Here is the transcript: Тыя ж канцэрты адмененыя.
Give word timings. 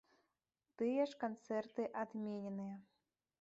Тыя 0.81 1.03
ж 1.11 1.19
канцэрты 1.25 1.85
адмененыя. 2.05 2.75